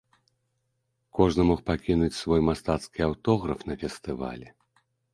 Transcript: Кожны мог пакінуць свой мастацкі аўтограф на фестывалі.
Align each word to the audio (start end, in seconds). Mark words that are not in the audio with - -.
Кожны 1.19 1.43
мог 1.51 1.59
пакінуць 1.69 2.19
свой 2.23 2.41
мастацкі 2.49 2.99
аўтограф 3.11 3.59
на 3.71 3.81
фестывалі. 3.87 4.47